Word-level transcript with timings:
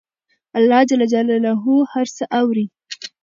الله 0.57 0.81
ج 0.89 0.91
هر 1.93 2.07
څه 2.15 2.23
اوري 2.39 2.65